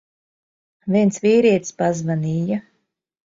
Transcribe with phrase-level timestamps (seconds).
[0.95, 2.59] Viens vīrietis pazvanīja.